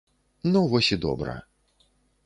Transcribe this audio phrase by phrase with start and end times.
[0.55, 1.39] Ну, вось і добра.